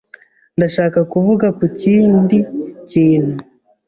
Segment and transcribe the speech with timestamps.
[0.57, 2.37] Ndashaka kuvuga ku kindi
[2.89, 3.35] kintu.